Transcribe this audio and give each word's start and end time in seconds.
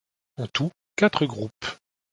En 0.37 0.47
tout 0.47 0.71
quatre 0.95 1.27
groupes. 1.27 1.67